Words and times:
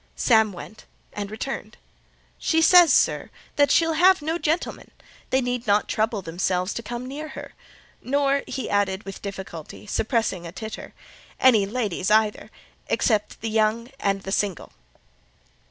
Sam 0.15 0.51
went 0.51 0.85
and 1.13 1.29
returned. 1.29 1.77
"She 2.39 2.59
says, 2.59 2.91
sir, 2.91 3.29
that 3.55 3.69
she'll 3.69 3.93
have 3.93 4.19
no 4.19 4.39
gentlemen; 4.39 4.89
they 5.29 5.41
need 5.41 5.67
not 5.67 5.87
trouble 5.87 6.23
themselves 6.23 6.73
to 6.73 6.81
come 6.81 7.07
near 7.07 7.27
her; 7.27 7.53
nor," 8.01 8.41
he 8.47 8.67
added, 8.67 9.03
with 9.03 9.21
difficulty 9.21 9.85
suppressing 9.85 10.47
a 10.47 10.51
titter, 10.51 10.95
"any 11.39 11.67
ladies 11.67 12.09
either, 12.09 12.49
except 12.87 13.41
the 13.41 13.49
young, 13.51 13.89
and 13.99 14.23
single." 14.33 14.73